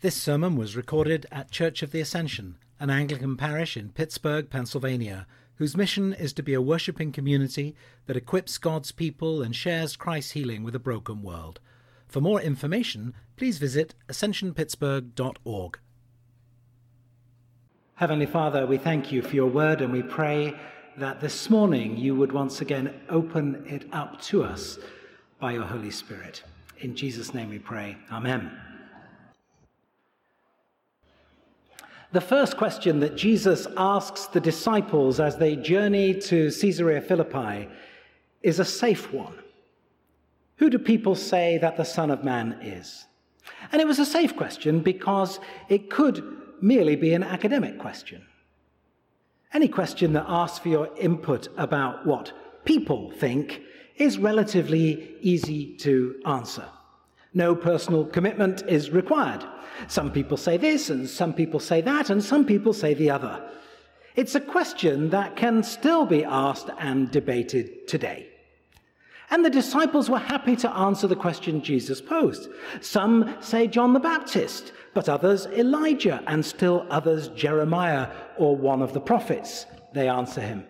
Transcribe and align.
This 0.00 0.14
sermon 0.14 0.54
was 0.54 0.76
recorded 0.76 1.26
at 1.32 1.50
Church 1.50 1.82
of 1.82 1.90
the 1.90 2.00
Ascension, 2.00 2.56
an 2.78 2.88
Anglican 2.88 3.36
parish 3.36 3.76
in 3.76 3.90
Pittsburgh, 3.90 4.48
Pennsylvania, 4.48 5.26
whose 5.56 5.76
mission 5.76 6.12
is 6.12 6.32
to 6.34 6.42
be 6.44 6.54
a 6.54 6.62
worshipping 6.62 7.10
community 7.10 7.74
that 8.06 8.16
equips 8.16 8.58
God's 8.58 8.92
people 8.92 9.42
and 9.42 9.56
shares 9.56 9.96
Christ's 9.96 10.30
healing 10.32 10.62
with 10.62 10.76
a 10.76 10.78
broken 10.78 11.20
world. 11.20 11.58
For 12.06 12.20
more 12.20 12.40
information, 12.40 13.12
please 13.36 13.58
visit 13.58 13.96
ascensionpittsburgh.org. 14.08 15.78
Heavenly 17.96 18.26
Father, 18.26 18.66
we 18.68 18.78
thank 18.78 19.10
you 19.10 19.20
for 19.20 19.34
your 19.34 19.50
word 19.50 19.80
and 19.80 19.92
we 19.92 20.04
pray 20.04 20.54
that 20.96 21.20
this 21.20 21.50
morning 21.50 21.96
you 21.96 22.14
would 22.14 22.30
once 22.30 22.60
again 22.60 23.00
open 23.08 23.64
it 23.66 23.86
up 23.92 24.20
to 24.22 24.44
us 24.44 24.78
by 25.40 25.54
your 25.54 25.64
Holy 25.64 25.90
Spirit. 25.90 26.44
In 26.78 26.94
Jesus' 26.94 27.34
name 27.34 27.48
we 27.48 27.58
pray. 27.58 27.96
Amen. 28.12 28.67
The 32.10 32.20
first 32.22 32.56
question 32.56 33.00
that 33.00 33.16
Jesus 33.16 33.66
asks 33.76 34.26
the 34.26 34.40
disciples 34.40 35.20
as 35.20 35.36
they 35.36 35.56
journey 35.56 36.14
to 36.14 36.50
Caesarea 36.50 37.02
Philippi 37.02 37.68
is 38.42 38.58
a 38.58 38.64
safe 38.64 39.12
one. 39.12 39.34
Who 40.56 40.70
do 40.70 40.78
people 40.78 41.14
say 41.14 41.58
that 41.58 41.76
the 41.76 41.84
Son 41.84 42.10
of 42.10 42.24
Man 42.24 42.58
is? 42.62 43.06
And 43.72 43.82
it 43.82 43.86
was 43.86 43.98
a 43.98 44.06
safe 44.06 44.34
question 44.36 44.80
because 44.80 45.38
it 45.68 45.90
could 45.90 46.24
merely 46.62 46.96
be 46.96 47.12
an 47.12 47.22
academic 47.22 47.78
question. 47.78 48.24
Any 49.52 49.68
question 49.68 50.14
that 50.14 50.24
asks 50.26 50.58
for 50.58 50.68
your 50.68 50.88
input 50.96 51.48
about 51.58 52.06
what 52.06 52.32
people 52.64 53.10
think 53.10 53.60
is 53.96 54.16
relatively 54.16 55.16
easy 55.20 55.76
to 55.78 56.20
answer. 56.24 56.64
No 57.34 57.54
personal 57.54 58.04
commitment 58.06 58.62
is 58.68 58.90
required. 58.90 59.44
Some 59.86 60.10
people 60.10 60.36
say 60.36 60.56
this, 60.56 60.90
and 60.90 61.08
some 61.08 61.32
people 61.32 61.60
say 61.60 61.80
that, 61.82 62.10
and 62.10 62.22
some 62.22 62.44
people 62.44 62.72
say 62.72 62.94
the 62.94 63.10
other. 63.10 63.48
It's 64.16 64.34
a 64.34 64.40
question 64.40 65.10
that 65.10 65.36
can 65.36 65.62
still 65.62 66.04
be 66.04 66.24
asked 66.24 66.70
and 66.78 67.10
debated 67.10 67.86
today. 67.86 68.28
And 69.30 69.44
the 69.44 69.50
disciples 69.50 70.08
were 70.08 70.18
happy 70.18 70.56
to 70.56 70.70
answer 70.70 71.06
the 71.06 71.14
question 71.14 71.62
Jesus 71.62 72.00
posed. 72.00 72.48
Some 72.80 73.36
say 73.40 73.66
John 73.66 73.92
the 73.92 74.00
Baptist, 74.00 74.72
but 74.94 75.08
others 75.08 75.46
Elijah, 75.46 76.22
and 76.26 76.44
still 76.44 76.86
others 76.88 77.28
Jeremiah 77.28 78.08
or 78.38 78.56
one 78.56 78.80
of 78.80 78.94
the 78.94 79.00
prophets. 79.00 79.66
They 79.92 80.08
answer 80.08 80.40
him. 80.40 80.64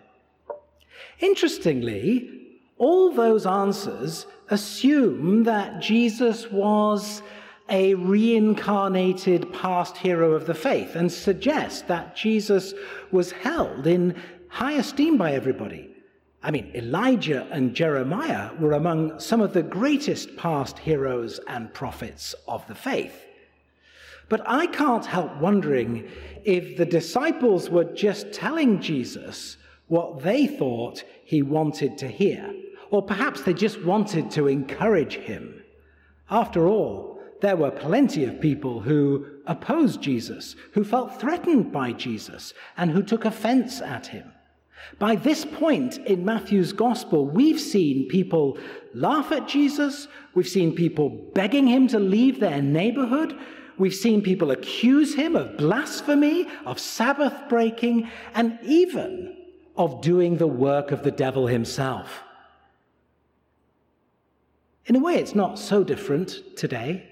Interestingly, 1.19 2.38
all 2.79 3.11
those 3.11 3.45
answers 3.45 4.25
assume 4.49 5.43
that 5.43 5.79
Jesus 5.81 6.49
was 6.51 7.21
a 7.69 7.93
reincarnated 7.93 9.53
past 9.53 9.97
hero 9.97 10.31
of 10.31 10.47
the 10.47 10.55
faith 10.55 10.95
and 10.95 11.11
suggest 11.11 11.87
that 11.87 12.15
Jesus 12.15 12.73
was 13.11 13.31
held 13.31 13.85
in 13.85 14.15
high 14.47 14.73
esteem 14.73 15.17
by 15.17 15.33
everybody. 15.33 15.95
I 16.41 16.51
mean, 16.51 16.71
Elijah 16.73 17.47
and 17.51 17.75
Jeremiah 17.75 18.51
were 18.59 18.71
among 18.71 19.19
some 19.19 19.41
of 19.41 19.53
the 19.53 19.61
greatest 19.61 20.35
past 20.37 20.79
heroes 20.79 21.39
and 21.47 21.73
prophets 21.73 22.33
of 22.47 22.65
the 22.67 22.75
faith. 22.75 23.25
But 24.29 24.41
I 24.45 24.67
can't 24.67 25.05
help 25.05 25.35
wondering 25.37 26.09
if 26.45 26.77
the 26.77 26.85
disciples 26.85 27.69
were 27.69 27.83
just 27.83 28.31
telling 28.31 28.79
Jesus 28.79 29.57
what 29.87 30.21
they 30.21 30.47
thought 30.47 31.03
he 31.25 31.41
wanted 31.41 31.97
to 31.97 32.07
hear, 32.07 32.53
or 32.91 33.03
perhaps 33.03 33.41
they 33.41 33.53
just 33.53 33.83
wanted 33.83 34.31
to 34.31 34.47
encourage 34.47 35.15
him. 35.15 35.63
After 36.29 36.67
all, 36.67 37.19
there 37.41 37.55
were 37.55 37.71
plenty 37.71 38.25
of 38.25 38.41
people 38.41 38.81
who 38.81 39.25
opposed 39.45 40.01
Jesus, 40.01 40.55
who 40.73 40.83
felt 40.83 41.19
threatened 41.19 41.71
by 41.71 41.93
Jesus, 41.93 42.53
and 42.77 42.91
who 42.91 43.01
took 43.01 43.25
offense 43.25 43.81
at 43.81 44.07
him. 44.07 44.31
By 44.97 45.15
this 45.15 45.45
point 45.45 45.97
in 45.99 46.25
Matthew's 46.25 46.73
gospel, 46.73 47.27
we've 47.27 47.59
seen 47.59 48.07
people 48.07 48.57
laugh 48.93 49.31
at 49.31 49.47
Jesus, 49.47 50.07
we've 50.33 50.47
seen 50.47 50.75
people 50.75 51.09
begging 51.33 51.67
him 51.67 51.87
to 51.89 51.99
leave 51.99 52.39
their 52.39 52.61
neighborhood, 52.61 53.37
we've 53.77 53.93
seen 53.93 54.21
people 54.21 54.51
accuse 54.51 55.15
him 55.15 55.35
of 55.35 55.57
blasphemy, 55.57 56.47
of 56.65 56.79
Sabbath 56.79 57.33
breaking, 57.49 58.09
and 58.33 58.57
even 58.63 59.35
of 59.77 60.01
doing 60.01 60.37
the 60.37 60.47
work 60.47 60.91
of 60.91 61.03
the 61.03 61.11
devil 61.11 61.47
himself. 61.47 62.23
In 64.89 64.95
a 64.95 64.99
way, 64.99 65.17
it's 65.17 65.35
not 65.35 65.59
so 65.59 65.83
different 65.83 66.57
today. 66.57 67.05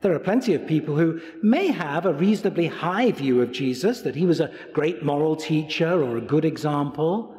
There 0.00 0.14
are 0.14 0.18
plenty 0.18 0.54
of 0.54 0.66
people 0.66 0.96
who 0.96 1.20
may 1.42 1.66
have 1.66 2.06
a 2.06 2.14
reasonably 2.14 2.68
high 2.68 3.12
view 3.12 3.42
of 3.42 3.52
Jesus, 3.52 4.00
that 4.00 4.14
he 4.14 4.24
was 4.24 4.40
a 4.40 4.50
great 4.72 5.04
moral 5.04 5.36
teacher 5.36 6.02
or 6.02 6.16
a 6.16 6.22
good 6.22 6.46
example. 6.46 7.36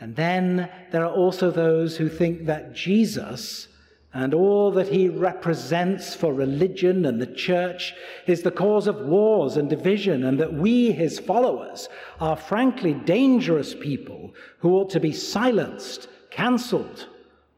And 0.00 0.16
then 0.16 0.70
there 0.90 1.04
are 1.04 1.12
also 1.12 1.50
those 1.50 1.98
who 1.98 2.08
think 2.08 2.46
that 2.46 2.72
Jesus 2.72 3.68
and 4.14 4.32
all 4.32 4.70
that 4.70 4.88
he 4.88 5.10
represents 5.10 6.14
for 6.14 6.32
religion 6.32 7.04
and 7.04 7.20
the 7.20 7.26
church 7.26 7.92
is 8.26 8.40
the 8.40 8.50
cause 8.50 8.86
of 8.86 9.00
wars 9.00 9.58
and 9.58 9.68
division, 9.68 10.24
and 10.24 10.40
that 10.40 10.54
we, 10.54 10.92
his 10.92 11.18
followers, 11.18 11.90
are 12.20 12.38
frankly 12.38 12.94
dangerous 12.94 13.74
people 13.74 14.32
who 14.60 14.76
ought 14.76 14.88
to 14.88 15.00
be 15.00 15.12
silenced, 15.12 16.08
cancelled, 16.30 17.08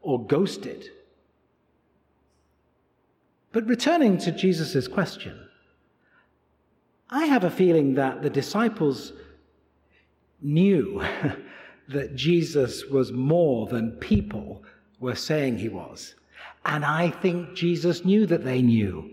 or 0.01 0.25
ghosted. 0.25 0.89
But 3.51 3.67
returning 3.67 4.17
to 4.19 4.31
Jesus' 4.31 4.87
question, 4.87 5.47
I 7.09 7.25
have 7.25 7.43
a 7.43 7.49
feeling 7.49 7.95
that 7.95 8.21
the 8.21 8.29
disciples 8.29 9.13
knew 10.41 11.03
that 11.89 12.15
Jesus 12.15 12.85
was 12.85 13.11
more 13.11 13.65
than 13.67 13.93
people 13.93 14.63
were 14.99 15.15
saying 15.15 15.57
he 15.57 15.69
was. 15.69 16.15
And 16.65 16.85
I 16.85 17.09
think 17.09 17.55
Jesus 17.55 18.05
knew 18.05 18.25
that 18.27 18.43
they 18.43 18.61
knew. 18.61 19.09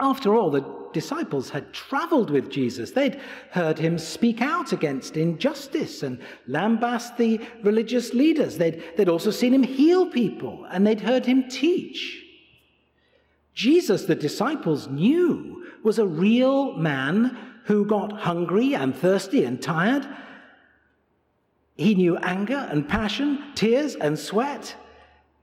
After 0.00 0.34
all, 0.34 0.50
the 0.50 0.64
disciples 0.92 1.50
had 1.50 1.72
traveled 1.72 2.30
with 2.30 2.50
Jesus. 2.50 2.92
They'd 2.92 3.20
heard 3.50 3.78
him 3.78 3.98
speak 3.98 4.40
out 4.40 4.72
against 4.72 5.16
injustice 5.16 6.02
and 6.02 6.18
lambast 6.48 7.16
the 7.16 7.40
religious 7.62 8.14
leaders. 8.14 8.56
They'd, 8.58 8.82
they'd 8.96 9.08
also 9.08 9.30
seen 9.30 9.54
him 9.54 9.62
heal 9.62 10.06
people 10.06 10.66
and 10.70 10.86
they'd 10.86 11.00
heard 11.00 11.26
him 11.26 11.48
teach. 11.48 12.22
Jesus, 13.54 14.04
the 14.06 14.14
disciples 14.14 14.88
knew, 14.88 15.66
was 15.84 15.98
a 15.98 16.06
real 16.06 16.76
man 16.76 17.36
who 17.64 17.84
got 17.84 18.12
hungry 18.12 18.74
and 18.74 18.96
thirsty 18.96 19.44
and 19.44 19.62
tired. 19.62 20.06
He 21.76 21.94
knew 21.94 22.16
anger 22.16 22.66
and 22.70 22.88
passion, 22.88 23.52
tears 23.54 23.94
and 23.94 24.18
sweat. 24.18 24.74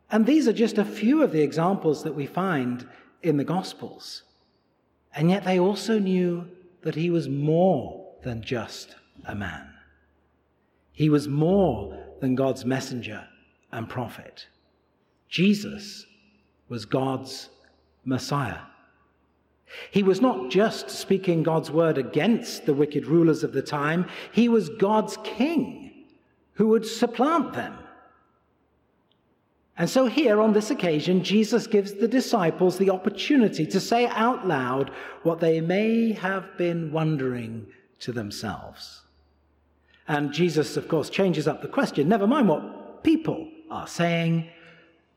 And 0.09 0.25
these 0.25 0.47
are 0.47 0.53
just 0.53 0.78
a 0.78 0.85
few 0.85 1.23
of 1.23 1.31
the 1.31 1.41
examples 1.41 2.03
that 2.03 2.16
we 2.16 2.25
find 2.25 2.88
in 3.22 3.38
the 3.38 3.44
Gospels. 3.44 4.23
And 5.16 5.30
yet 5.30 5.44
they 5.44 5.60
also 5.60 6.00
knew 6.00 6.48
that 6.84 6.96
he 6.96 7.10
was 7.10 7.28
more 7.28 8.14
than 8.24 8.42
just 8.42 8.96
a 9.26 9.36
man. 9.36 9.68
He 10.94 11.10
was 11.10 11.28
more 11.28 11.98
than 12.20 12.36
God's 12.36 12.66
messenger 12.66 13.28
and 13.72 13.90
prophet. 13.90 14.48
Jesus 15.30 16.06
was 16.70 16.86
God's 16.86 17.50
Messiah. 18.06 18.60
He 19.90 20.04
was 20.04 20.22
not 20.22 20.50
just 20.50 20.90
speaking 20.90 21.44
God's 21.44 21.72
word 21.72 21.98
against 21.98 22.66
the 22.66 22.74
wicked 22.74 23.06
rulers 23.06 23.44
of 23.44 23.54
the 23.54 23.62
time, 23.62 24.06
he 24.32 24.50
was 24.50 24.70
God's 24.70 25.18
king 25.24 26.06
who 26.54 26.68
would 26.68 26.86
supplant 26.86 27.54
them. 27.54 27.78
And 29.81 29.90
so, 29.90 30.06
here 30.06 30.40
on 30.40 30.53
this 30.53 30.69
occasion, 30.69 31.24
Jesus 31.24 31.66
gives 31.66 31.94
the 31.94 32.08
disciples 32.08 32.78
the 32.78 32.92
opportunity 32.92 33.66
to 33.66 33.80
say 33.80 34.06
out 34.06 34.47
loud 34.47 34.92
what 35.24 35.39
they 35.39 35.60
may 35.60 36.12
have 36.12 36.56
been 36.56 36.92
wondering 36.92 37.66
to 38.01 38.12
themselves. 38.12 39.01
And 40.07 40.31
Jesus, 40.31 40.78
of 40.78 40.88
course, 40.88 41.10
changes 41.10 41.48
up 41.48 41.63
the 41.63 41.68
question. 41.68 42.07
Never 42.07 42.28
mind 42.28 42.48
what 42.48 43.04
people 43.04 43.50
are 43.72 43.88
saying. 43.88 44.51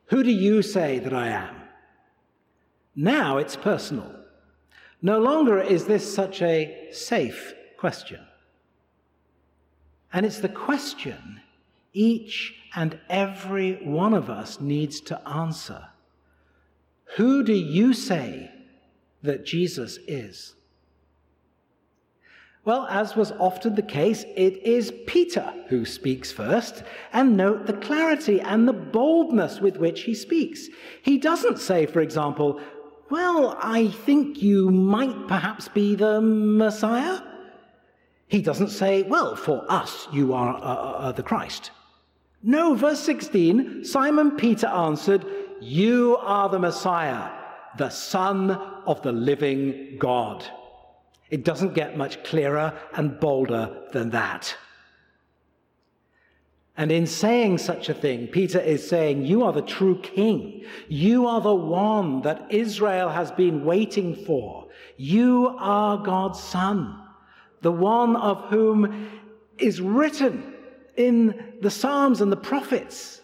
Who 0.06 0.22
do 0.22 0.30
you 0.30 0.62
say 0.62 0.98
that 0.98 1.12
I 1.12 1.28
am? 1.28 1.56
Now 2.96 3.36
it's 3.36 3.56
personal. 3.56 4.10
No 5.02 5.18
longer 5.18 5.60
is 5.60 5.84
this 5.84 6.14
such 6.14 6.40
a 6.40 6.88
safe 6.90 7.52
question. 7.76 8.20
And 10.10 10.24
it's 10.24 10.38
the 10.38 10.48
question 10.48 11.42
each 11.94 12.54
and 12.74 12.98
every 13.08 13.76
one 13.84 14.12
of 14.12 14.28
us 14.28 14.60
needs 14.60 15.00
to 15.02 15.28
answer. 15.28 15.88
Who 17.16 17.42
do 17.44 17.54
you 17.54 17.94
say 17.94 18.50
that 19.22 19.46
Jesus 19.46 19.98
is? 20.06 20.54
Well, 22.64 22.86
as 22.88 23.14
was 23.14 23.30
often 23.32 23.74
the 23.74 23.82
case, 23.82 24.24
it 24.36 24.56
is 24.62 24.92
Peter 25.06 25.52
who 25.68 25.84
speaks 25.84 26.32
first, 26.32 26.82
and 27.12 27.36
note 27.36 27.66
the 27.66 27.74
clarity 27.74 28.40
and 28.40 28.66
the 28.66 28.72
boldness 28.72 29.60
with 29.60 29.76
which 29.76 30.02
he 30.02 30.14
speaks. 30.14 30.68
He 31.02 31.18
doesn't 31.18 31.58
say, 31.58 31.86
for 31.86 32.00
example, 32.00 32.60
Well, 33.10 33.58
I 33.60 33.88
think 33.88 34.42
you 34.42 34.70
might 34.70 35.28
perhaps 35.28 35.68
be 35.68 35.94
the 35.94 36.22
Messiah. 36.22 37.20
He 38.28 38.40
doesn't 38.40 38.70
say, 38.70 39.02
Well, 39.02 39.36
for 39.36 39.64
us, 39.68 40.08
you 40.10 40.32
are 40.32 40.56
uh, 40.56 40.58
uh, 40.58 40.98
uh 41.08 41.12
the 41.12 41.22
Christ. 41.22 41.70
No, 42.46 42.74
verse 42.74 43.00
16 43.00 43.84
Simon 43.84 44.32
Peter 44.32 44.66
answered, 44.66 45.24
You 45.62 46.18
are 46.20 46.50
the 46.50 46.58
Messiah, 46.58 47.30
the 47.78 47.88
Son 47.88 48.50
of 48.50 49.00
the 49.00 49.12
living 49.12 49.96
God. 49.98 50.44
It 51.30 51.42
doesn't 51.42 51.72
get 51.72 51.96
much 51.96 52.22
clearer 52.22 52.78
and 52.92 53.18
bolder 53.18 53.84
than 53.92 54.10
that. 54.10 54.56
And 56.76 56.92
in 56.92 57.06
saying 57.06 57.58
such 57.58 57.88
a 57.88 57.94
thing, 57.94 58.26
Peter 58.26 58.60
is 58.60 58.86
saying, 58.86 59.24
You 59.24 59.44
are 59.44 59.52
the 59.52 59.62
true 59.62 59.98
king. 60.02 60.66
You 60.86 61.26
are 61.26 61.40
the 61.40 61.54
one 61.54 62.20
that 62.22 62.46
Israel 62.50 63.08
has 63.08 63.30
been 63.32 63.64
waiting 63.64 64.14
for. 64.26 64.68
You 64.98 65.56
are 65.58 65.96
God's 65.96 66.40
son, 66.40 67.00
the 67.62 67.72
one 67.72 68.16
of 68.16 68.44
whom 68.50 69.08
is 69.56 69.80
written 69.80 70.53
in 70.96 71.54
the 71.60 71.70
Psalms 71.70 72.20
and 72.20 72.30
the 72.30 72.36
prophets. 72.36 73.20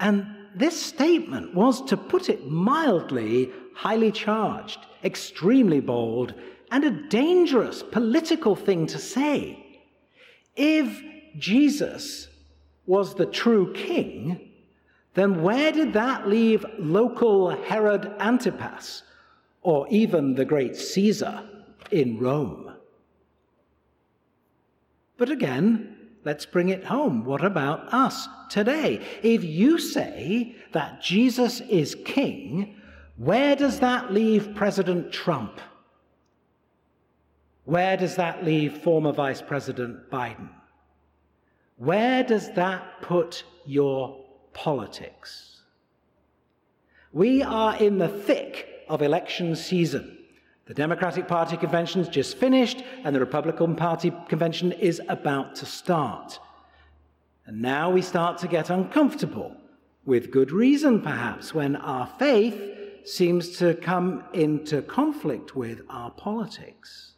And 0.00 0.26
this 0.54 0.80
statement 0.80 1.54
was, 1.54 1.82
to 1.82 1.96
put 1.96 2.28
it 2.28 2.46
mildly, 2.46 3.50
highly 3.74 4.12
charged, 4.12 4.78
extremely 5.04 5.80
bold, 5.80 6.34
and 6.70 6.84
a 6.84 6.90
dangerous 7.08 7.82
political 7.82 8.56
thing 8.56 8.86
to 8.88 8.98
say. 8.98 9.80
If 10.56 11.02
Jesus 11.38 12.28
was 12.86 13.14
the 13.14 13.26
true 13.26 13.72
king, 13.74 14.52
then 15.14 15.42
where 15.42 15.72
did 15.72 15.92
that 15.92 16.28
leave 16.28 16.64
local 16.78 17.50
Herod 17.50 18.06
Antipas 18.18 19.02
or 19.62 19.86
even 19.88 20.34
the 20.34 20.44
great 20.44 20.76
Caesar 20.76 21.48
in 21.90 22.18
Rome? 22.18 22.75
But 25.18 25.30
again, 25.30 25.96
let's 26.24 26.46
bring 26.46 26.68
it 26.68 26.84
home. 26.84 27.24
What 27.24 27.44
about 27.44 27.92
us 27.92 28.28
today? 28.50 29.00
If 29.22 29.44
you 29.44 29.78
say 29.78 30.56
that 30.72 31.02
Jesus 31.02 31.60
is 31.62 31.96
king, 32.04 32.76
where 33.16 33.56
does 33.56 33.80
that 33.80 34.12
leave 34.12 34.54
President 34.54 35.12
Trump? 35.12 35.60
Where 37.64 37.96
does 37.96 38.16
that 38.16 38.44
leave 38.44 38.78
former 38.78 39.12
Vice 39.12 39.42
President 39.42 40.10
Biden? 40.10 40.50
Where 41.76 42.22
does 42.22 42.52
that 42.52 43.02
put 43.02 43.44
your 43.64 44.24
politics? 44.52 45.62
We 47.12 47.42
are 47.42 47.76
in 47.76 47.98
the 47.98 48.08
thick 48.08 48.84
of 48.88 49.02
election 49.02 49.56
season. 49.56 50.15
The 50.66 50.74
Democratic 50.74 51.28
Party 51.28 51.56
convention's 51.56 52.08
just 52.08 52.38
finished, 52.38 52.82
and 53.04 53.14
the 53.14 53.20
Republican 53.20 53.76
Party 53.76 54.12
convention 54.28 54.72
is 54.72 55.00
about 55.08 55.54
to 55.56 55.66
start. 55.66 56.40
And 57.46 57.62
now 57.62 57.88
we 57.90 58.02
start 58.02 58.38
to 58.38 58.48
get 58.48 58.68
uncomfortable, 58.68 59.56
with 60.04 60.32
good 60.32 60.50
reason 60.50 61.00
perhaps, 61.02 61.54
when 61.54 61.76
our 61.76 62.08
faith 62.18 62.60
seems 63.04 63.56
to 63.58 63.74
come 63.74 64.24
into 64.32 64.82
conflict 64.82 65.54
with 65.54 65.82
our 65.88 66.10
politics. 66.10 67.12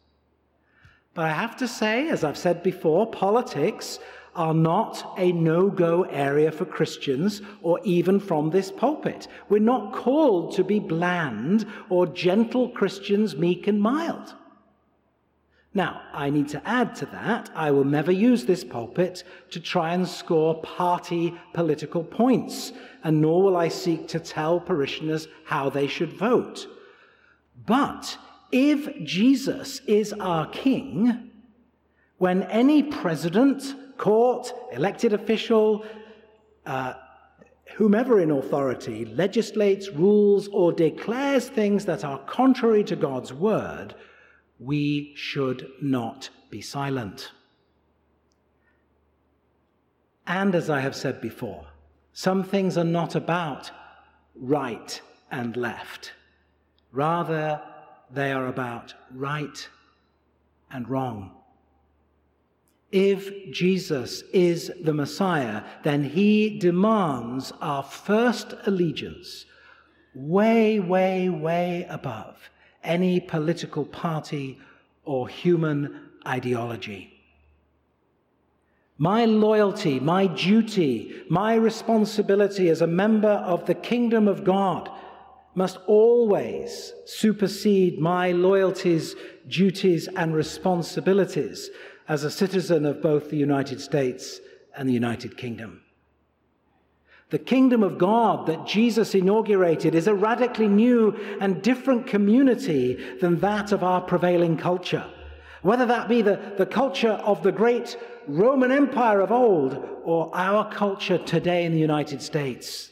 But 1.15 1.25
I 1.25 1.33
have 1.33 1.57
to 1.57 1.67
say, 1.67 2.07
as 2.09 2.23
I've 2.23 2.37
said 2.37 2.61
before, 2.61 3.09
politics 3.09 3.97
are 4.35 4.53
not 4.53 5.13
a 5.17 5.31
no 5.31 5.69
go 5.69 6.03
area 6.03 6.51
for 6.51 6.65
Christians 6.65 7.41
or 7.61 7.79
even 7.83 8.19
from 8.19 8.49
this 8.49 8.71
pulpit. 8.71 9.27
We're 9.49 9.59
not 9.59 9.93
called 9.93 10.55
to 10.55 10.63
be 10.63 10.79
bland 10.79 11.65
or 11.89 12.07
gentle 12.07 12.69
Christians, 12.69 13.35
meek 13.35 13.67
and 13.67 13.81
mild. 13.81 14.35
Now, 15.73 16.01
I 16.13 16.31
need 16.31 16.47
to 16.49 16.67
add 16.67 16.95
to 16.95 17.05
that, 17.07 17.51
I 17.53 17.69
will 17.71 17.83
never 17.83 18.11
use 18.11 18.45
this 18.45 18.63
pulpit 18.63 19.23
to 19.51 19.59
try 19.59 19.93
and 19.93 20.07
score 20.07 20.59
party 20.61 21.39
political 21.53 22.03
points, 22.03 22.73
and 23.03 23.21
nor 23.21 23.43
will 23.43 23.57
I 23.57 23.67
seek 23.67 24.07
to 24.09 24.19
tell 24.19 24.59
parishioners 24.59 25.27
how 25.45 25.69
they 25.69 25.85
should 25.85 26.11
vote. 26.11 26.67
But 27.67 28.17
if 28.51 29.03
Jesus 29.03 29.81
is 29.81 30.11
our 30.13 30.47
king, 30.47 31.29
when 32.17 32.43
any 32.43 32.81
president, 32.81 33.75
court, 33.99 34.51
elected 34.71 35.13
official, 35.13 35.85
uh, 36.65 36.93
whomever 37.75 38.19
in 38.19 38.31
authority 38.31 39.05
legislates, 39.05 39.89
rules, 39.89 40.47
or 40.47 40.73
declares 40.73 41.47
things 41.47 41.85
that 41.85 42.03
are 42.03 42.19
contrary 42.25 42.83
to 42.85 42.95
God's 42.95 43.31
word, 43.31 43.93
we 44.59 45.13
should 45.15 45.69
not 45.81 46.29
be 46.49 46.61
silent. 46.61 47.31
And 50.25 50.55
as 50.55 50.69
I 50.69 50.79
have 50.79 50.95
said 50.95 51.21
before, 51.21 51.67
some 52.13 52.43
things 52.43 52.77
are 52.77 52.83
not 52.83 53.15
about 53.15 53.71
right 54.35 55.01
and 55.31 55.55
left. 55.55 56.13
Rather, 56.91 57.61
they 58.11 58.31
are 58.31 58.47
about 58.47 58.93
right 59.13 59.67
and 60.71 60.89
wrong. 60.89 61.38
If 62.91 63.51
Jesus 63.51 64.23
is 64.33 64.71
the 64.81 64.93
Messiah, 64.93 65.63
then 65.83 66.03
he 66.03 66.57
demands 66.57 67.53
our 67.61 67.83
first 67.83 68.55
allegiance 68.65 69.45
way, 70.15 70.79
way, 70.79 71.29
way 71.29 71.85
above 71.89 72.49
any 72.83 73.19
political 73.19 73.85
party 73.85 74.59
or 75.03 75.27
human 75.27 76.09
ideology. 76.27 77.13
My 78.97 79.25
loyalty, 79.25 79.99
my 79.99 80.27
duty, 80.27 81.23
my 81.29 81.55
responsibility 81.55 82.69
as 82.69 82.81
a 82.81 82.87
member 82.87 83.29
of 83.29 83.65
the 83.65 83.75
kingdom 83.75 84.27
of 84.27 84.43
God 84.43 84.89
must 85.55 85.77
always 85.87 86.93
supersede 87.05 87.99
my 87.99 88.31
loyalties, 88.31 89.15
duties, 89.47 90.07
and 90.15 90.33
responsibilities 90.33 91.69
as 92.09 92.23
a 92.23 92.31
citizen 92.31 92.85
of 92.85 93.01
both 93.01 93.29
the 93.29 93.37
United 93.37 93.79
States 93.79 94.41
and 94.75 94.89
the 94.89 94.93
United 94.93 95.37
Kingdom. 95.37 95.81
The 97.29 97.37
kingdom 97.37 97.83
of 97.83 97.99
God 97.99 98.47
that 98.47 98.65
Jesus 98.65 99.13
inaugurated 99.13 99.93
is 99.93 100.07
a 100.07 100.15
radically 100.15 100.67
new 100.67 101.15
and 101.39 101.61
different 101.61 102.07
community 102.07 102.95
than 103.21 103.39
that 103.41 103.71
of 103.71 103.83
our 103.83 104.01
prevailing 104.01 104.57
culture. 104.57 105.05
Whether 105.61 105.85
that 105.85 106.09
be 106.09 106.23
the, 106.23 106.39
the 106.57 106.65
culture 106.65 107.11
of 107.11 107.43
the 107.43 107.51
great 107.51 107.95
Roman 108.27 108.71
Empire 108.71 109.21
of 109.21 109.31
old 109.31 109.87
or 110.03 110.31
our 110.33 110.71
culture 110.71 111.19
today 111.19 111.65
in 111.65 111.73
the 111.73 111.79
United 111.79 112.23
States. 112.23 112.91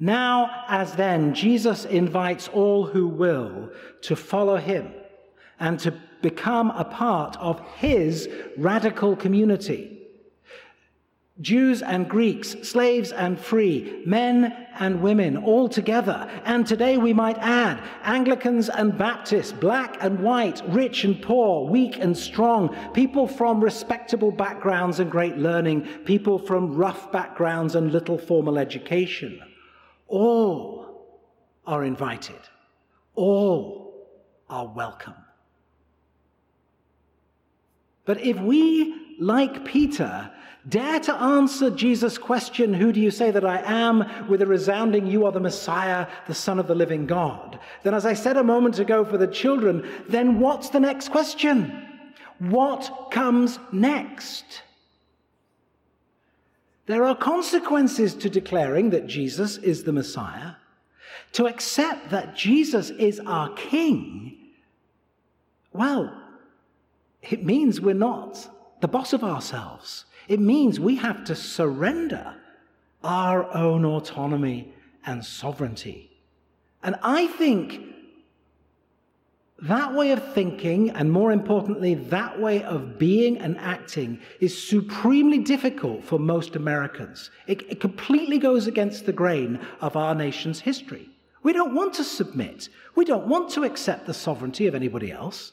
Now, 0.00 0.64
as 0.66 0.94
then, 0.96 1.34
Jesus 1.34 1.84
invites 1.84 2.48
all 2.48 2.86
who 2.86 3.06
will 3.06 3.70
to 4.02 4.16
follow 4.16 4.56
him 4.56 4.92
and 5.60 5.78
to 5.80 5.94
become 6.24 6.70
a 6.70 6.86
part 6.86 7.36
of 7.36 7.60
his 7.76 8.30
radical 8.56 9.14
community. 9.14 10.00
Jews 11.40 11.82
and 11.82 12.08
Greeks, 12.08 12.56
slaves 12.62 13.12
and 13.12 13.38
free, 13.38 14.02
men 14.06 14.56
and 14.78 15.02
women, 15.02 15.36
all 15.36 15.68
together. 15.68 16.30
And 16.46 16.66
today 16.66 16.96
we 16.96 17.12
might 17.12 17.36
add 17.38 17.82
Anglicans 18.04 18.70
and 18.70 18.96
Baptists, 18.96 19.52
black 19.52 19.98
and 20.00 20.20
white, 20.20 20.62
rich 20.68 21.04
and 21.04 21.20
poor, 21.20 21.68
weak 21.68 21.98
and 21.98 22.16
strong, 22.16 22.74
people 22.94 23.26
from 23.26 23.62
respectable 23.62 24.30
backgrounds 24.30 25.00
and 25.00 25.10
great 25.10 25.36
learning, 25.36 25.82
people 26.06 26.38
from 26.38 26.74
rough 26.74 27.12
backgrounds 27.12 27.74
and 27.74 27.92
little 27.92 28.16
formal 28.16 28.56
education. 28.56 29.40
All 30.06 31.20
are 31.66 31.84
invited, 31.84 32.40
all 33.14 34.08
are 34.48 34.68
welcome. 34.68 35.23
But 38.04 38.20
if 38.20 38.38
we, 38.38 39.16
like 39.18 39.64
Peter, 39.64 40.30
dare 40.68 41.00
to 41.00 41.14
answer 41.14 41.70
Jesus' 41.70 42.18
question, 42.18 42.74
Who 42.74 42.92
do 42.92 43.00
you 43.00 43.10
say 43.10 43.30
that 43.30 43.44
I 43.44 43.62
am? 43.64 44.28
with 44.28 44.42
a 44.42 44.46
resounding, 44.46 45.06
You 45.06 45.26
are 45.26 45.32
the 45.32 45.40
Messiah, 45.40 46.06
the 46.26 46.34
Son 46.34 46.58
of 46.58 46.66
the 46.66 46.74
living 46.74 47.06
God, 47.06 47.58
then, 47.82 47.94
as 47.94 48.06
I 48.06 48.14
said 48.14 48.36
a 48.36 48.44
moment 48.44 48.78
ago 48.78 49.04
for 49.04 49.18
the 49.18 49.26
children, 49.26 49.88
then 50.08 50.38
what's 50.40 50.70
the 50.70 50.80
next 50.80 51.10
question? 51.10 51.88
What 52.38 53.08
comes 53.10 53.58
next? 53.72 54.44
There 56.86 57.04
are 57.04 57.16
consequences 57.16 58.14
to 58.16 58.28
declaring 58.28 58.90
that 58.90 59.06
Jesus 59.06 59.56
is 59.56 59.84
the 59.84 59.92
Messiah. 59.92 60.52
To 61.32 61.46
accept 61.46 62.10
that 62.10 62.36
Jesus 62.36 62.90
is 62.90 63.20
our 63.20 63.50
King, 63.54 64.36
well, 65.72 66.23
it 67.30 67.44
means 67.44 67.80
we're 67.80 67.94
not 67.94 68.48
the 68.80 68.88
boss 68.88 69.12
of 69.12 69.24
ourselves. 69.24 70.04
It 70.28 70.40
means 70.40 70.80
we 70.80 70.96
have 70.96 71.24
to 71.24 71.34
surrender 71.34 72.34
our 73.02 73.52
own 73.54 73.84
autonomy 73.84 74.72
and 75.06 75.24
sovereignty 75.24 76.14
And 76.84 76.96
I 77.02 77.26
think 77.26 77.80
that 79.62 79.94
way 79.94 80.10
of 80.10 80.34
thinking, 80.34 80.90
and 80.90 81.10
more 81.10 81.32
importantly, 81.32 81.94
that 81.94 82.38
way 82.38 82.62
of 82.62 82.98
being 82.98 83.38
and 83.38 83.56
acting, 83.58 84.20
is 84.38 84.68
supremely 84.68 85.38
difficult 85.38 86.04
for 86.04 86.18
most 86.18 86.54
Americans. 86.54 87.30
It, 87.46 87.62
it, 87.70 87.80
completely 87.80 88.38
goes 88.38 88.66
against 88.66 89.06
the 89.06 89.12
grain 89.12 89.58
of 89.80 89.96
our 89.96 90.14
nation's 90.14 90.60
history. 90.60 91.08
We 91.42 91.54
don't 91.54 91.74
want 91.74 91.94
to 91.94 92.04
submit, 92.04 92.68
we 92.94 93.06
don't 93.06 93.26
want 93.26 93.50
to 93.52 93.64
accept 93.64 94.06
the 94.06 94.14
sovereignty 94.14 94.66
of 94.66 94.74
anybody 94.74 95.10
else. 95.10 95.52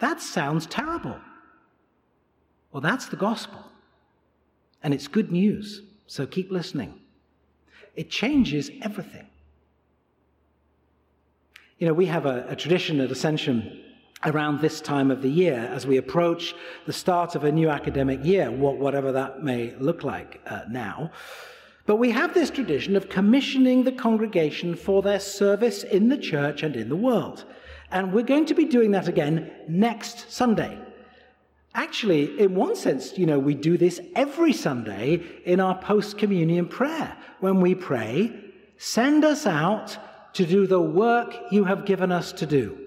That 0.00 0.20
sounds 0.20 0.66
terrible. 0.66 1.16
Well, 2.72 2.80
that's 2.80 3.06
the 3.06 3.16
gospel. 3.16 3.64
And 4.82 4.94
it's 4.94 5.08
good 5.08 5.30
news, 5.30 5.82
so 6.06 6.26
keep 6.26 6.50
listening. 6.50 6.94
It 7.94 8.10
changes 8.10 8.70
everything. 8.82 9.26
You 11.78 11.86
know, 11.86 11.94
we 11.94 12.06
have 12.06 12.26
a, 12.26 12.46
a 12.48 12.56
tradition 12.56 13.00
at 13.00 13.10
Ascension 13.10 13.84
around 14.24 14.60
this 14.60 14.80
time 14.80 15.10
of 15.10 15.22
the 15.22 15.30
year 15.30 15.68
as 15.72 15.86
we 15.86 15.96
approach 15.96 16.54
the 16.86 16.92
start 16.92 17.34
of 17.34 17.44
a 17.44 17.52
new 17.52 17.70
academic 17.70 18.24
year, 18.24 18.50
whatever 18.50 19.12
that 19.12 19.42
may 19.42 19.74
look 19.76 20.04
like 20.04 20.40
uh, 20.46 20.60
now. 20.68 21.10
But 21.86 21.96
we 21.96 22.10
have 22.10 22.34
this 22.34 22.50
tradition 22.50 22.96
of 22.96 23.08
commissioning 23.08 23.82
the 23.82 23.92
congregation 23.92 24.76
for 24.76 25.02
their 25.02 25.20
service 25.20 25.82
in 25.82 26.08
the 26.08 26.18
church 26.18 26.62
and 26.62 26.76
in 26.76 26.88
the 26.88 26.96
world. 26.96 27.44
And 27.90 28.12
we're 28.12 28.22
going 28.22 28.46
to 28.46 28.54
be 28.54 28.64
doing 28.64 28.92
that 28.92 29.08
again 29.08 29.50
next 29.68 30.30
Sunday. 30.30 30.78
Actually, 31.74 32.38
in 32.40 32.54
one 32.54 32.74
sense, 32.74 33.16
you 33.16 33.26
know, 33.26 33.38
we 33.38 33.54
do 33.54 33.76
this 33.76 34.00
every 34.16 34.52
Sunday 34.52 35.22
in 35.44 35.60
our 35.60 35.78
post 35.78 36.18
communion 36.18 36.66
prayer 36.66 37.16
when 37.38 37.60
we 37.60 37.74
pray, 37.74 38.32
send 38.76 39.24
us 39.24 39.46
out 39.46 39.96
to 40.34 40.46
do 40.46 40.66
the 40.66 40.80
work 40.80 41.36
you 41.50 41.64
have 41.64 41.84
given 41.84 42.10
us 42.10 42.32
to 42.32 42.46
do, 42.46 42.78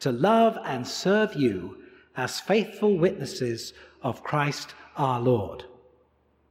to 0.00 0.10
love 0.10 0.58
and 0.64 0.86
serve 0.86 1.34
you 1.34 1.76
as 2.16 2.40
faithful 2.40 2.98
witnesses 2.98 3.72
of 4.02 4.22
Christ 4.24 4.74
our 4.96 5.20
Lord. 5.20 5.64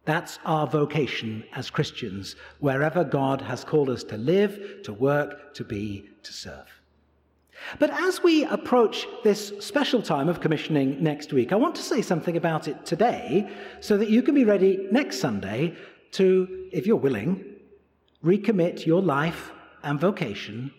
That's 0.05 0.39
our 0.45 0.65
vocation 0.65 1.43
as 1.53 1.69
Christians, 1.69 2.35
wherever 2.59 3.03
God 3.03 3.41
has 3.41 3.63
called 3.63 3.89
us 3.89 4.03
to 4.05 4.17
live, 4.17 4.81
to 4.83 4.93
work, 4.93 5.53
to 5.55 5.63
be, 5.63 6.09
to 6.23 6.33
serve. 6.33 6.78
But 7.77 7.91
as 7.91 8.23
we 8.23 8.45
approach 8.45 9.07
this 9.23 9.53
special 9.59 10.01
time 10.01 10.29
of 10.29 10.41
commissioning 10.41 11.01
next 11.03 11.33
week, 11.33 11.51
I 11.51 11.55
want 11.55 11.75
to 11.75 11.81
say 11.81 12.01
something 12.01 12.37
about 12.37 12.67
it 12.67 12.85
today 12.85 13.49
so 13.79 13.97
that 13.97 14.09
you 14.09 14.21
can 14.21 14.35
be 14.35 14.45
ready 14.45 14.87
next 14.91 15.19
Sunday 15.19 15.75
to, 16.11 16.69
if 16.71 16.87
you're 16.87 16.95
willing, 16.95 17.45
recommit 18.23 18.85
your 18.85 19.01
life 19.01 19.51
and 19.83 19.99
vocation 19.99 20.71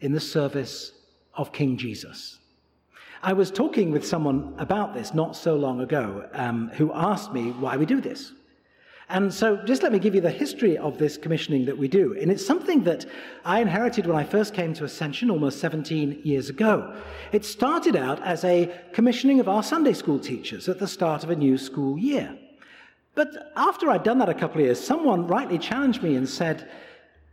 in 0.00 0.12
the 0.12 0.20
service 0.20 0.92
of 1.34 1.52
King 1.52 1.76
Jesus. 1.76 2.38
I 3.22 3.32
was 3.34 3.50
talking 3.50 3.92
with 3.92 4.06
someone 4.06 4.54
about 4.58 4.94
this 4.94 5.14
not 5.14 5.36
so 5.36 5.54
long 5.54 5.80
ago 5.80 6.28
um, 6.32 6.70
who 6.74 6.92
asked 6.92 7.32
me 7.32 7.52
why 7.52 7.76
we 7.76 7.86
do 7.86 8.00
this. 8.00 8.32
And 9.12 9.32
so, 9.32 9.58
just 9.58 9.82
let 9.82 9.92
me 9.92 9.98
give 9.98 10.14
you 10.14 10.22
the 10.22 10.30
history 10.30 10.78
of 10.78 10.96
this 10.96 11.18
commissioning 11.18 11.66
that 11.66 11.76
we 11.76 11.86
do. 11.86 12.16
And 12.18 12.30
it's 12.30 12.44
something 12.44 12.82
that 12.84 13.04
I 13.44 13.60
inherited 13.60 14.06
when 14.06 14.16
I 14.16 14.24
first 14.24 14.54
came 14.54 14.72
to 14.72 14.84
Ascension 14.84 15.30
almost 15.30 15.60
17 15.60 16.22
years 16.24 16.48
ago. 16.48 16.96
It 17.30 17.44
started 17.44 17.94
out 17.94 18.22
as 18.22 18.42
a 18.42 18.74
commissioning 18.94 19.38
of 19.38 19.50
our 19.50 19.62
Sunday 19.62 19.92
school 19.92 20.18
teachers 20.18 20.66
at 20.66 20.78
the 20.78 20.88
start 20.88 21.24
of 21.24 21.28
a 21.28 21.36
new 21.36 21.58
school 21.58 21.98
year. 21.98 22.38
But 23.14 23.52
after 23.54 23.90
I'd 23.90 24.02
done 24.02 24.16
that 24.20 24.30
a 24.30 24.34
couple 24.34 24.62
of 24.62 24.64
years, 24.64 24.80
someone 24.80 25.26
rightly 25.26 25.58
challenged 25.58 26.02
me 26.02 26.16
and 26.16 26.26
said, 26.26 26.70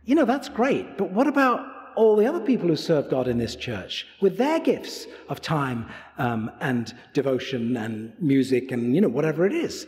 you 0.04 0.14
know, 0.14 0.26
that's 0.26 0.50
great, 0.50 0.98
but 0.98 1.10
what 1.12 1.26
about 1.26 1.64
all 1.96 2.14
the 2.14 2.26
other 2.26 2.40
people 2.40 2.68
who 2.68 2.76
serve 2.76 3.08
God 3.08 3.26
in 3.26 3.38
this 3.38 3.56
church 3.56 4.06
with 4.20 4.36
their 4.36 4.60
gifts 4.60 5.06
of 5.30 5.40
time 5.40 5.88
um, 6.18 6.50
and 6.60 6.92
devotion 7.14 7.78
and 7.78 8.12
music 8.20 8.70
and, 8.70 8.94
you 8.94 9.00
know, 9.00 9.08
whatever 9.08 9.46
it 9.46 9.54
is? 9.54 9.86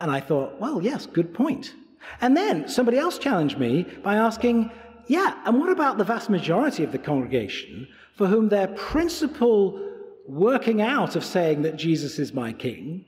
And 0.00 0.10
I 0.10 0.20
thought, 0.20 0.60
well, 0.60 0.82
yes, 0.82 1.06
good 1.06 1.32
point. 1.32 1.74
And 2.20 2.36
then 2.36 2.68
somebody 2.68 2.98
else 2.98 3.18
challenged 3.18 3.58
me 3.58 3.84
by 4.02 4.16
asking, 4.16 4.70
yeah, 5.06 5.40
and 5.44 5.58
what 5.58 5.70
about 5.70 5.98
the 5.98 6.04
vast 6.04 6.30
majority 6.30 6.84
of 6.84 6.92
the 6.92 6.98
congregation 6.98 7.88
for 8.16 8.26
whom 8.26 8.48
their 8.48 8.68
principal 8.68 9.80
working 10.26 10.80
out 10.80 11.16
of 11.16 11.24
saying 11.24 11.62
that 11.62 11.76
Jesus 11.76 12.18
is 12.18 12.32
my 12.32 12.52
king, 12.52 13.04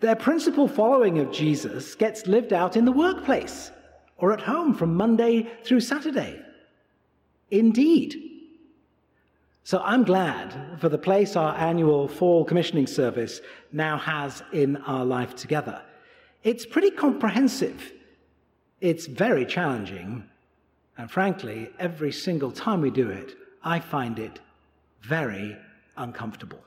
their 0.00 0.16
principal 0.16 0.68
following 0.68 1.18
of 1.18 1.32
Jesus 1.32 1.94
gets 1.94 2.26
lived 2.26 2.52
out 2.52 2.76
in 2.76 2.84
the 2.84 2.92
workplace? 2.92 3.70
or 4.18 4.32
at 4.32 4.40
home 4.40 4.74
from 4.74 4.94
Monday 4.94 5.48
through 5.64 5.80
Saturday. 5.80 6.40
Indeed. 7.50 8.16
So 9.64 9.80
I'm 9.84 10.02
glad 10.02 10.78
for 10.80 10.88
the 10.88 10.98
place 10.98 11.36
our 11.36 11.54
annual 11.56 12.08
fall 12.08 12.44
commissioning 12.44 12.86
service 12.86 13.40
now 13.72 13.96
has 13.98 14.42
in 14.52 14.76
our 14.78 15.04
life 15.04 15.34
together. 15.36 15.82
It's 16.42 16.64
pretty 16.64 16.90
comprehensive, 16.90 17.92
it's 18.80 19.06
very 19.06 19.44
challenging, 19.44 20.24
and 20.96 21.10
frankly, 21.10 21.70
every 21.78 22.12
single 22.12 22.52
time 22.52 22.80
we 22.80 22.90
do 22.90 23.10
it, 23.10 23.34
I 23.62 23.80
find 23.80 24.18
it 24.18 24.40
very 25.00 25.56
uncomfortable. 25.96 26.64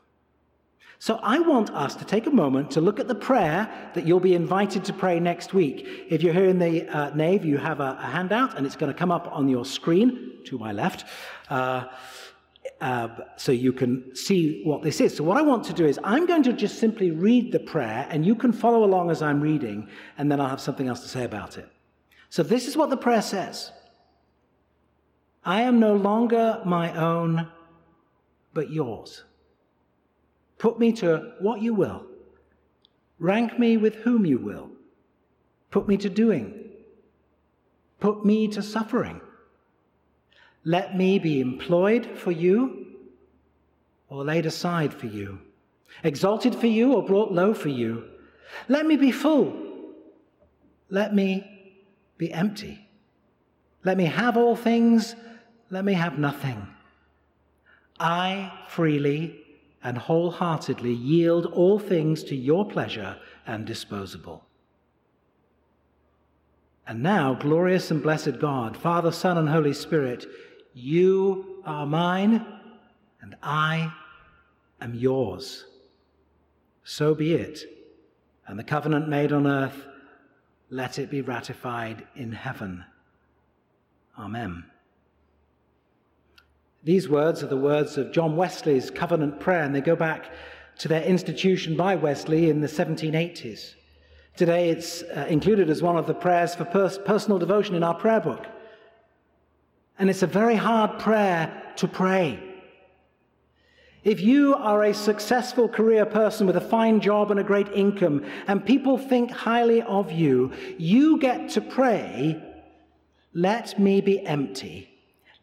So 0.99 1.19
I 1.23 1.39
want 1.39 1.71
us 1.71 1.95
to 1.95 2.05
take 2.05 2.27
a 2.27 2.31
moment 2.31 2.69
to 2.71 2.81
look 2.81 2.99
at 2.99 3.07
the 3.07 3.15
prayer 3.15 3.67
that 3.95 4.05
you'll 4.05 4.19
be 4.19 4.35
invited 4.35 4.85
to 4.85 4.93
pray 4.93 5.19
next 5.19 5.51
week. 5.51 5.87
If 6.07 6.21
you're 6.21 6.33
here 6.33 6.47
in 6.47 6.59
the 6.59 6.87
uh, 6.87 7.15
nave, 7.15 7.43
you 7.43 7.57
have 7.57 7.79
a, 7.79 7.97
a, 7.99 8.05
handout, 8.05 8.55
and 8.55 8.67
it's 8.67 8.75
going 8.75 8.91
to 8.93 8.97
come 8.97 9.09
up 9.11 9.27
on 9.31 9.49
your 9.49 9.65
screen 9.65 10.43
to 10.45 10.59
my 10.59 10.71
left. 10.71 11.05
Uh, 11.49 11.85
uh, 12.81 13.07
so 13.37 13.51
you 13.51 13.71
can 13.71 14.15
see 14.15 14.63
what 14.63 14.81
this 14.81 14.99
is. 14.99 15.15
So, 15.15 15.23
what 15.23 15.37
I 15.37 15.41
want 15.43 15.63
to 15.65 15.73
do 15.73 15.85
is, 15.85 15.99
I'm 16.03 16.25
going 16.25 16.43
to 16.43 16.53
just 16.53 16.79
simply 16.79 17.11
read 17.11 17.51
the 17.51 17.59
prayer, 17.59 18.07
and 18.09 18.25
you 18.25 18.35
can 18.35 18.51
follow 18.51 18.83
along 18.83 19.11
as 19.11 19.21
I'm 19.21 19.39
reading, 19.39 19.87
and 20.17 20.31
then 20.31 20.41
I'll 20.41 20.49
have 20.49 20.59
something 20.59 20.87
else 20.87 21.01
to 21.01 21.07
say 21.07 21.23
about 21.23 21.57
it. 21.59 21.69
So, 22.29 22.41
this 22.41 22.67
is 22.67 22.75
what 22.75 22.89
the 22.89 22.97
prayer 22.97 23.21
says 23.21 23.71
I 25.45 25.61
am 25.61 25.79
no 25.79 25.95
longer 25.95 26.61
my 26.65 26.93
own, 26.95 27.47
but 28.53 28.71
yours. 28.71 29.23
Put 30.57 30.79
me 30.79 30.91
to 30.93 31.33
what 31.39 31.61
you 31.61 31.73
will. 31.75 32.05
Rank 33.19 33.59
me 33.59 33.77
with 33.77 33.95
whom 33.95 34.25
you 34.25 34.39
will. 34.39 34.69
Put 35.69 35.87
me 35.87 35.97
to 35.97 36.09
doing. 36.09 36.69
Put 37.99 38.25
me 38.25 38.47
to 38.49 38.63
suffering. 38.63 39.21
Let 40.63 40.95
me 40.95 41.19
be 41.19 41.41
employed 41.41 42.05
for 42.17 42.31
you 42.31 42.85
or 44.09 44.23
laid 44.23 44.45
aside 44.45 44.93
for 44.93 45.07
you, 45.07 45.39
exalted 46.03 46.53
for 46.55 46.67
you 46.67 46.93
or 46.93 47.03
brought 47.03 47.31
low 47.31 47.53
for 47.53 47.69
you. 47.69 48.03
Let 48.67 48.85
me 48.85 48.95
be 48.97 49.11
full. 49.11 49.55
Let 50.89 51.15
me 51.15 51.47
be 52.17 52.31
empty. 52.31 52.87
Let 53.83 53.97
me 53.97 54.05
have 54.05 54.37
all 54.37 54.55
things. 54.55 55.15
Let 55.69 55.85
me 55.85 55.93
have 55.93 56.19
nothing. 56.19 56.67
I 57.99 58.51
freely 58.67 59.37
and 59.83 59.97
wholeheartedly 59.97 60.93
yield 60.93 61.47
all 61.47 61.79
things 61.79 62.23
to 62.25 62.35
your 62.35 62.65
pleasure 62.65 63.17
and 63.47 63.65
disposable. 63.65 64.45
And 66.85 67.01
now, 67.01 67.35
glorious 67.35 67.89
and 67.89 68.03
blessed 68.03 68.39
God, 68.39 68.75
Father, 68.75 69.11
Son, 69.11 69.37
and 69.37 69.47
Holy 69.47 69.73
Spirit, 69.73 70.25
you 70.73 71.61
are 71.65 71.85
mine, 71.85 72.45
and 73.21 73.35
I 73.43 73.93
am 74.79 74.95
yours. 74.95 75.65
So 76.83 77.13
be 77.13 77.33
it. 77.33 77.59
And 78.47 78.57
the 78.57 78.63
covenant 78.63 79.07
made 79.07 79.31
on 79.31 79.47
earth, 79.47 79.85
let 80.69 80.99
it 80.99 81.09
be 81.09 81.21
ratified 81.21 82.07
in 82.15 82.31
heaven. 82.31 82.83
Amen. 84.17 84.65
These 86.83 87.07
words 87.07 87.43
are 87.43 87.47
the 87.47 87.57
words 87.57 87.97
of 87.97 88.11
John 88.11 88.35
Wesley's 88.35 88.89
covenant 88.89 89.39
prayer, 89.39 89.63
and 89.63 89.75
they 89.75 89.81
go 89.81 89.95
back 89.95 90.31
to 90.79 90.87
their 90.87 91.03
institution 91.03 91.75
by 91.75 91.95
Wesley 91.95 92.49
in 92.49 92.61
the 92.61 92.67
1780s. 92.67 93.75
Today, 94.35 94.69
it's 94.69 95.03
uh, 95.03 95.27
included 95.29 95.69
as 95.69 95.83
one 95.83 95.97
of 95.97 96.07
the 96.07 96.13
prayers 96.13 96.55
for 96.55 96.65
pers- 96.65 96.97
personal 96.97 97.37
devotion 97.37 97.75
in 97.75 97.83
our 97.83 97.93
prayer 97.93 98.21
book. 98.21 98.47
And 99.99 100.09
it's 100.09 100.23
a 100.23 100.27
very 100.27 100.55
hard 100.55 100.99
prayer 100.99 101.73
to 101.77 101.87
pray. 101.87 102.39
If 104.03 104.19
you 104.19 104.55
are 104.55 104.83
a 104.83 104.93
successful 104.93 105.69
career 105.69 106.05
person 106.05 106.47
with 106.47 106.57
a 106.57 106.61
fine 106.61 107.01
job 107.01 107.29
and 107.29 107.39
a 107.39 107.43
great 107.43 107.69
income, 107.69 108.25
and 108.47 108.65
people 108.65 108.97
think 108.97 109.29
highly 109.29 109.83
of 109.83 110.11
you, 110.11 110.51
you 110.77 111.19
get 111.19 111.49
to 111.51 111.61
pray, 111.61 112.41
Let 113.33 113.79
me 113.79 114.01
be 114.01 114.25
empty 114.25 114.91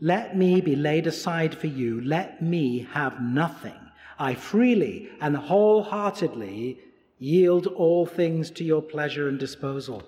let 0.01 0.37
me 0.37 0.61
be 0.61 0.77
laid 0.77 1.09
aside 1.09 1.57
for 1.57 1.67
you. 1.67 2.01
Let 2.01 2.41
me 2.41 2.87
have 2.93 3.21
nothing. 3.21 3.75
I 4.19 4.35
freely 4.35 5.09
and 5.21 5.37
wholeheartedly 5.37 6.79
yield 7.19 7.67
all 7.67 8.07
things 8.07 8.51
to 8.53 8.65
your 8.65 8.83
pleasure 8.83 9.29
and 9.29 9.39
disposal. 9.39 10.05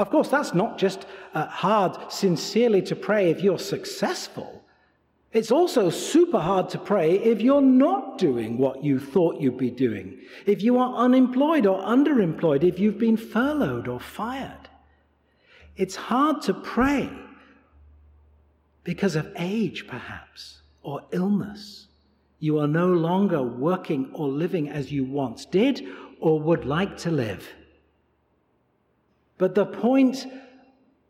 Of 0.00 0.08
course, 0.08 0.30
that's 0.30 0.54
not 0.54 0.78
just 0.78 1.04
uh, 1.34 1.46
hard 1.48 2.10
sincerely 2.10 2.80
to 2.82 2.96
pray 2.96 3.30
if 3.30 3.42
you're 3.42 3.58
successful. 3.58 4.64
It's 5.30 5.50
also 5.50 5.90
super 5.90 6.38
hard 6.38 6.70
to 6.70 6.78
pray 6.78 7.18
if 7.18 7.42
you're 7.42 7.60
not 7.60 8.16
doing 8.16 8.56
what 8.56 8.82
you 8.82 8.98
thought 8.98 9.42
you'd 9.42 9.58
be 9.58 9.70
doing, 9.70 10.18
if 10.46 10.62
you 10.62 10.78
are 10.78 10.94
unemployed 10.94 11.66
or 11.66 11.82
underemployed, 11.82 12.64
if 12.64 12.78
you've 12.78 12.96
been 12.96 13.18
furloughed 13.18 13.88
or 13.88 14.00
fired. 14.00 14.70
It's 15.76 15.96
hard 15.96 16.40
to 16.42 16.54
pray 16.54 17.10
because 18.84 19.16
of 19.16 19.30
age, 19.36 19.86
perhaps, 19.86 20.62
or 20.82 21.02
illness. 21.10 21.88
You 22.38 22.58
are 22.58 22.66
no 22.66 22.86
longer 22.86 23.42
working 23.42 24.10
or 24.14 24.28
living 24.28 24.70
as 24.70 24.90
you 24.90 25.04
once 25.04 25.44
did 25.44 25.86
or 26.20 26.40
would 26.40 26.64
like 26.64 26.96
to 26.98 27.10
live. 27.10 27.46
But 29.40 29.54
the 29.54 29.64
point 29.64 30.26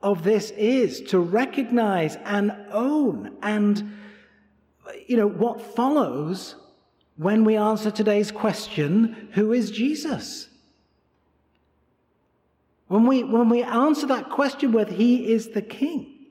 of 0.00 0.22
this 0.22 0.52
is 0.52 1.00
to 1.10 1.18
recognize 1.18 2.14
and 2.24 2.52
own 2.70 3.36
and 3.42 3.92
you 5.08 5.16
know 5.16 5.26
what 5.26 5.60
follows 5.74 6.54
when 7.16 7.44
we 7.44 7.56
answer 7.56 7.90
today's 7.90 8.30
question 8.30 9.30
who 9.32 9.52
is 9.52 9.72
Jesus? 9.72 10.48
When 12.86 13.04
we 13.04 13.24
when 13.24 13.48
we 13.48 13.64
answer 13.64 14.06
that 14.06 14.30
question 14.30 14.70
whether 14.70 14.94
he 14.94 15.32
is 15.32 15.48
the 15.48 15.62
king 15.62 16.28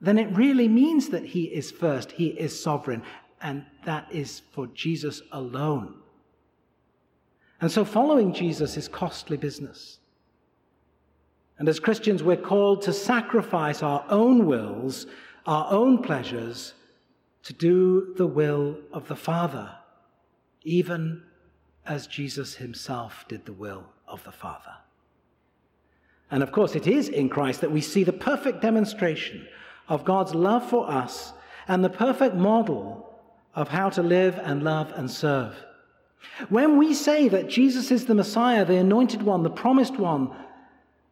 then 0.00 0.18
it 0.18 0.30
really 0.36 0.68
means 0.68 1.08
that 1.08 1.24
he 1.24 1.46
is 1.46 1.72
first 1.72 2.12
he 2.12 2.28
is 2.28 2.62
sovereign 2.62 3.02
and 3.42 3.66
that 3.84 4.06
is 4.12 4.42
for 4.52 4.68
Jesus 4.68 5.20
alone. 5.32 5.96
And 7.60 7.72
so 7.72 7.84
following 7.84 8.32
Jesus 8.32 8.76
is 8.76 8.86
costly 8.86 9.36
business 9.36 9.99
and 11.60 11.68
as 11.68 11.78
Christians, 11.78 12.22
we're 12.22 12.38
called 12.38 12.80
to 12.82 12.92
sacrifice 12.94 13.82
our 13.82 14.02
own 14.08 14.46
wills, 14.46 15.06
our 15.44 15.70
own 15.70 16.02
pleasures, 16.02 16.72
to 17.42 17.52
do 17.52 18.14
the 18.16 18.26
will 18.26 18.78
of 18.94 19.08
the 19.08 19.14
Father, 19.14 19.70
even 20.62 21.22
as 21.84 22.06
Jesus 22.06 22.54
himself 22.54 23.26
did 23.28 23.44
the 23.44 23.52
will 23.52 23.84
of 24.08 24.24
the 24.24 24.32
Father. 24.32 24.72
And 26.30 26.42
of 26.42 26.50
course, 26.50 26.74
it 26.74 26.86
is 26.86 27.10
in 27.10 27.28
Christ 27.28 27.60
that 27.60 27.70
we 27.70 27.82
see 27.82 28.04
the 28.04 28.12
perfect 28.14 28.62
demonstration 28.62 29.46
of 29.86 30.02
God's 30.02 30.34
love 30.34 30.66
for 30.66 30.90
us 30.90 31.34
and 31.68 31.84
the 31.84 31.90
perfect 31.90 32.36
model 32.36 33.20
of 33.54 33.68
how 33.68 33.90
to 33.90 34.02
live 34.02 34.40
and 34.42 34.62
love 34.62 34.94
and 34.96 35.10
serve. 35.10 35.54
When 36.48 36.78
we 36.78 36.94
say 36.94 37.28
that 37.28 37.48
Jesus 37.48 37.90
is 37.90 38.06
the 38.06 38.14
Messiah, 38.14 38.64
the 38.64 38.76
anointed 38.76 39.20
one, 39.20 39.42
the 39.42 39.50
promised 39.50 39.98
one, 39.98 40.34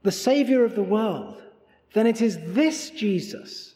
the 0.08 0.12
Savior 0.12 0.64
of 0.64 0.74
the 0.74 0.82
world, 0.82 1.42
then 1.92 2.06
it 2.06 2.22
is 2.22 2.38
this 2.54 2.88
Jesus, 2.88 3.74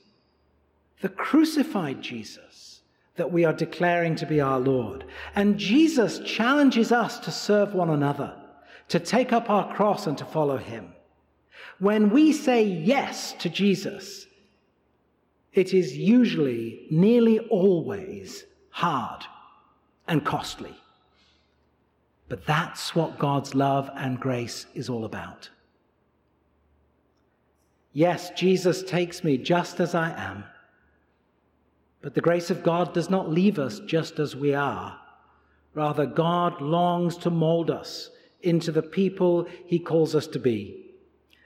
the 1.03 1.11
crucified 1.11 2.01
Jesus, 2.01 2.81
that 3.17 3.31
we 3.31 3.45
are 3.45 3.53
declaring 3.53 4.15
to 4.17 4.25
be 4.25 4.41
our 4.41 4.59
Lord. 4.59 5.05
And 5.35 5.59
Jesus 5.59 6.21
challenges 6.21 6.91
us 6.91 7.19
to 7.19 7.31
serve 7.31 7.75
one 7.75 7.91
another, 7.91 8.35
to 8.89 8.99
take 8.99 9.31
up 9.31 9.51
our 9.51 9.75
cross 9.75 10.07
and 10.07 10.17
to 10.17 10.25
follow 10.25 10.57
him. 10.57 10.95
When 11.81 12.09
we 12.09 12.33
say 12.33 12.65
yes 12.65 13.35
to 13.41 13.51
Jesus, 13.51 14.27
it 15.53 15.75
is 15.75 15.95
usually, 15.99 16.87
nearly 16.91 17.41
always, 17.41 18.47
hard 18.71 19.23
and 20.09 20.25
costly. 20.25 20.75
But 22.31 22.47
that's 22.47 22.95
what 22.95 23.19
God's 23.19 23.55
love 23.55 23.91
and 23.95 24.19
grace 24.19 24.65
is 24.75 24.89
all 24.89 25.05
about. 25.05 25.51
Yes, 27.93 28.31
Jesus 28.31 28.83
takes 28.83 29.23
me 29.23 29.37
just 29.37 29.81
as 29.81 29.95
I 29.95 30.11
am. 30.11 30.45
But 32.01 32.15
the 32.15 32.21
grace 32.21 32.51
of 32.51 32.63
God 32.63 32.95
does 32.95 33.11
not 33.11 33.31
leave 33.31 33.59
us 33.59 33.81
just 33.81 34.19
as 34.19 34.35
we 34.35 34.55
are. 34.55 34.99
Rather, 35.75 36.07
God 36.07 36.61
longs 36.61 37.17
to 37.19 37.31
mold 37.31 37.71
us 37.71 38.11
into 38.43 38.73
the 38.73 38.83
people 38.83 39.47
he 39.67 39.79
calls 39.79 40.15
us 40.15 40.27
to 40.29 40.39
be. 40.39 40.91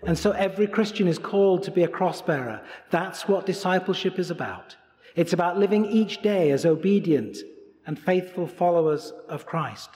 And 0.04 0.16
so 0.16 0.30
every 0.32 0.66
Christian 0.66 1.09
is 1.09 1.18
called 1.18 1.62
to 1.64 1.70
be 1.70 1.82
a 1.82 1.88
cross 1.88 2.22
bearer. 2.22 2.62
That's 2.90 3.28
what 3.28 3.46
discipleship 3.46 4.18
is 4.18 4.30
about. 4.30 4.76
It's 5.14 5.32
about 5.32 5.59
living 5.59 5.87
each 5.87 6.22
day 6.22 6.50
as 6.50 6.64
obedient 6.64 7.38
and 7.87 7.98
faithful 7.98 8.46
followers 8.46 9.12
of 9.28 9.46
Christ. 9.46 9.90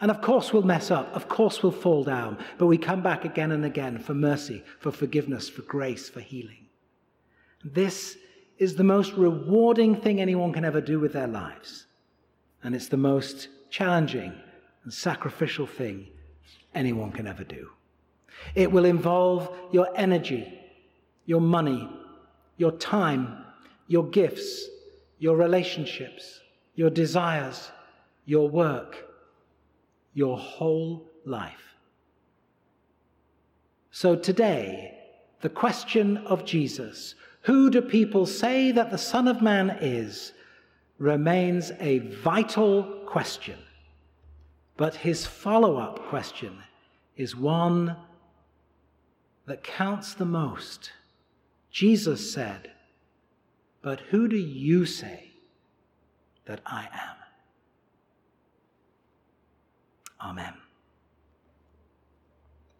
And 0.00 0.10
of 0.10 0.20
course, 0.20 0.52
we'll 0.52 0.62
mess 0.62 0.90
up. 0.90 1.14
Of 1.14 1.28
course, 1.28 1.62
we'll 1.62 1.72
fall 1.72 2.04
down. 2.04 2.38
But 2.56 2.66
we 2.66 2.78
come 2.78 3.02
back 3.02 3.24
again 3.24 3.50
and 3.50 3.64
again 3.64 3.98
for 3.98 4.14
mercy, 4.14 4.62
for 4.78 4.92
forgiveness, 4.92 5.48
for 5.48 5.62
grace, 5.62 6.08
for 6.08 6.20
healing. 6.20 6.66
This 7.64 8.16
is 8.58 8.76
the 8.76 8.84
most 8.84 9.12
rewarding 9.14 9.96
thing 9.96 10.20
anyone 10.20 10.52
can 10.52 10.64
ever 10.64 10.80
do 10.80 11.00
with 11.00 11.12
their 11.12 11.26
lives. 11.26 11.86
And 12.62 12.74
it's 12.74 12.88
the 12.88 12.96
most 12.96 13.48
challenging 13.70 14.32
and 14.84 14.92
sacrificial 14.92 15.66
thing 15.66 16.08
anyone 16.74 17.10
can 17.10 17.26
ever 17.26 17.44
do. 17.44 17.70
It 18.54 18.70
will 18.70 18.84
involve 18.84 19.52
your 19.72 19.88
energy, 19.96 20.60
your 21.26 21.40
money, 21.40 21.88
your 22.56 22.72
time, 22.72 23.44
your 23.88 24.04
gifts, 24.04 24.68
your 25.18 25.36
relationships, 25.36 26.40
your 26.76 26.90
desires, 26.90 27.72
your 28.26 28.48
work 28.48 29.07
your 30.14 30.36
whole 30.36 31.06
life. 31.24 31.76
So 33.90 34.16
today, 34.16 34.98
the 35.40 35.48
question 35.48 36.18
of 36.18 36.44
Jesus, 36.44 37.14
who 37.42 37.70
do 37.70 37.80
people 37.80 38.26
say 38.26 38.72
that 38.72 38.90
the 38.90 38.98
Son 38.98 39.28
of 39.28 39.42
Man 39.42 39.70
is, 39.80 40.32
remains 40.98 41.72
a 41.80 41.98
vital 41.98 42.82
question. 43.06 43.58
But 44.76 44.94
his 44.94 45.26
follow 45.26 45.76
up 45.76 45.98
question 46.08 46.58
is 47.16 47.34
one 47.34 47.96
that 49.46 49.64
counts 49.64 50.14
the 50.14 50.24
most. 50.24 50.92
Jesus 51.70 52.32
said, 52.32 52.70
But 53.82 54.00
who 54.00 54.28
do 54.28 54.36
you 54.36 54.86
say 54.86 55.32
that 56.46 56.60
I 56.66 56.88
am? 56.92 57.17
Amen. 60.20 60.67